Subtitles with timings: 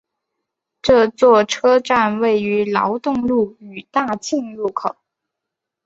[0.81, 4.95] 这座车站位于劳动路与大庆路口。